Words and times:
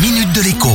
minute 0.00 0.32
de 0.32 0.42
l'écho. 0.42 0.68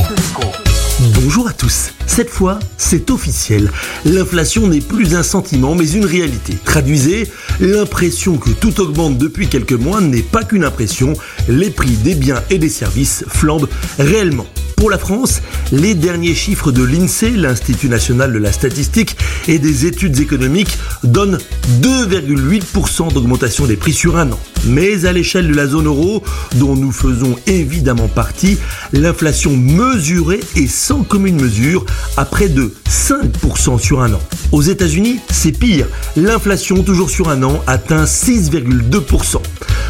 Bonjour 1.16 1.48
à 1.48 1.54
tous. 1.54 1.94
Cette 2.08 2.30
fois, 2.30 2.60
c'est 2.78 3.10
officiel. 3.10 3.72
L'inflation 4.04 4.68
n'est 4.68 4.82
plus 4.82 5.16
un 5.16 5.24
sentiment, 5.24 5.76
mais 5.76 5.90
une 5.90 6.06
réalité. 6.06 6.58
Traduisez, 6.66 7.30
l'impression 7.62 8.38
que 8.38 8.50
tout 8.50 8.82
augmente 8.82 9.18
depuis 9.18 9.48
quelques 9.48 9.74
mois 9.74 10.02
n'est 10.02 10.24
pas 10.24 10.44
qu'une 10.44 10.66
impression. 10.66 11.14
Les 11.48 11.70
prix 11.70 11.92
des 11.92 12.16
biens 12.16 12.44
et 12.50 12.58
des 12.58 12.70
services 12.70 13.24
flambent 13.30 13.70
réellement. 13.98 14.48
Pour 14.84 14.90
la 14.90 14.98
France, 14.98 15.42
les 15.72 15.96
derniers 15.96 16.36
chiffres 16.36 16.74
de 16.74 16.84
l'INSEE, 16.84 17.38
l'Institut 17.38 17.88
national 17.88 18.34
de 18.34 18.38
la 18.38 18.52
statistique 18.52 19.16
et 19.48 19.58
des 19.58 19.86
études 19.86 20.20
économiques, 20.20 20.78
donnent 21.06 21.38
2,8% 21.82 23.14
d'augmentation 23.14 23.66
des 23.66 23.78
prix 23.78 23.94
sur 23.94 24.18
un 24.18 24.34
an. 24.34 24.40
Mais 24.66 25.06
à 25.06 25.14
l'échelle 25.14 25.48
de 25.48 25.54
la 25.54 25.68
zone 25.68 25.86
euro, 25.86 26.22
dont 26.56 26.76
nous 26.76 26.92
faisons 26.92 27.38
évidemment 27.48 28.10
partie, 28.10 28.58
l'inflation 28.92 29.56
mesurée 29.56 30.42
est 30.58 30.68
sans 30.68 31.04
commune 31.04 31.42
mesure 31.42 31.86
à 32.18 32.26
près 32.26 32.50
de 32.50 32.74
5% 32.90 33.80
sur 33.80 34.02
un 34.02 34.12
an. 34.12 34.22
Aux 34.52 34.64
États-Unis, 34.64 35.22
c'est 35.32 35.58
pire. 35.58 35.88
L'inflation, 36.18 36.84
toujours 36.84 37.10
sur 37.10 37.30
un 37.30 37.42
an, 37.44 37.64
atteint 37.68 38.04
6,2%. 38.04 39.38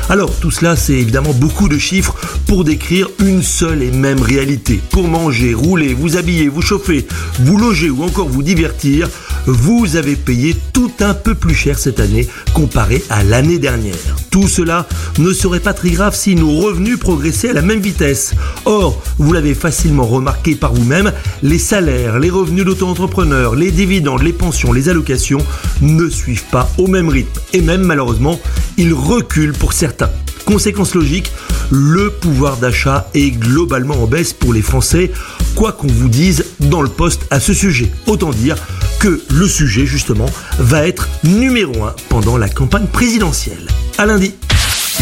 Alors 0.09 0.37
tout 0.39 0.51
cela, 0.51 0.75
c'est 0.75 0.93
évidemment 0.93 1.33
beaucoup 1.33 1.69
de 1.69 1.77
chiffres 1.77 2.15
pour 2.45 2.63
décrire 2.63 3.09
une 3.19 3.41
seule 3.41 3.81
et 3.81 3.91
même 3.91 4.21
réalité. 4.21 4.81
Pour 4.91 5.07
manger, 5.07 5.53
rouler, 5.53 5.93
vous 5.93 6.17
habiller, 6.17 6.49
vous 6.49 6.61
chauffer, 6.61 7.07
vous 7.39 7.57
loger 7.57 7.89
ou 7.89 8.03
encore 8.03 8.27
vous 8.27 8.43
divertir, 8.43 9.09
vous 9.45 9.95
avez 9.95 10.15
payé 10.15 10.55
tout 10.73 10.91
un 10.99 11.13
peu 11.13 11.35
plus 11.35 11.55
cher 11.55 11.77
cette 11.77 11.99
année 11.99 12.27
comparé 12.53 13.03
à 13.09 13.23
l'année 13.23 13.59
dernière. 13.59 13.95
Tout 14.31 14.47
cela 14.47 14.87
ne 15.19 15.33
serait 15.33 15.59
pas 15.59 15.73
très 15.73 15.91
grave 15.91 16.15
si 16.15 16.35
nos 16.35 16.51
revenus 16.51 16.97
progressaient 16.99 17.49
à 17.49 17.53
la 17.53 17.61
même 17.61 17.79
vitesse. 17.79 18.33
Or, 18.65 19.01
vous 19.17 19.33
l'avez 19.33 19.53
facilement 19.53 20.05
remarqué 20.05 20.55
par 20.55 20.73
vous-même, 20.73 21.11
les 21.41 21.59
salaires, 21.59 22.19
les 22.19 22.29
revenus 22.29 22.65
d'auto-entrepreneurs, 22.65 23.55
les 23.55 23.71
dividendes, 23.71 24.23
les 24.23 24.33
pensions, 24.33 24.73
les 24.73 24.89
allocations 24.89 25.45
ne 25.81 26.09
suivent 26.09 26.49
pas 26.51 26.69
au 26.77 26.87
même 26.87 27.09
rythme. 27.09 27.39
Et 27.53 27.61
même 27.61 27.83
malheureusement, 27.83 28.39
ils 28.77 28.93
reculent 28.93 29.53
pour 29.53 29.73
certains. 29.73 30.09
Conséquence 30.45 30.93
logique, 30.93 31.31
le 31.71 32.09
pouvoir 32.09 32.57
d'achat 32.57 33.09
est 33.13 33.31
globalement 33.31 34.03
en 34.03 34.07
baisse 34.07 34.33
pour 34.33 34.53
les 34.53 34.61
Français, 34.61 35.11
quoi 35.55 35.71
qu'on 35.71 35.87
vous 35.87 36.09
dise 36.09 36.45
dans 36.59 36.81
le 36.81 36.89
poste 36.89 37.21
à 37.31 37.39
ce 37.39 37.53
sujet. 37.53 37.91
Autant 38.07 38.31
dire 38.31 38.57
que 39.03 39.21
le 39.31 39.49
sujet, 39.49 39.85
justement, 39.85 40.29
va 40.59 40.87
être 40.87 41.09
numéro 41.25 41.83
1 41.83 41.93
pendant 42.07 42.37
la 42.37 42.47
campagne 42.47 42.87
présidentielle. 42.87 43.67
À 43.97 44.05
lundi. 44.05 44.33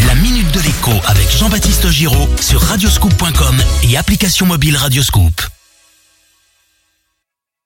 La 0.08 0.16
minute 0.16 0.50
de 0.52 0.58
l'écho 0.58 0.90
avec 1.06 1.30
Jean-Baptiste 1.30 1.88
Giraud 1.88 2.28
sur 2.40 2.60
radioscoop.com 2.60 3.62
et 3.84 3.96
application 3.96 4.46
mobile 4.46 4.76
Radioscoop. 4.76 5.51